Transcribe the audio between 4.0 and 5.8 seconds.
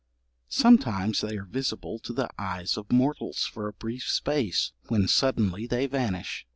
space, when suddenly